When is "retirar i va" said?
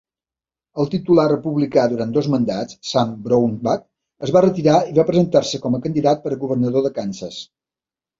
4.45-5.05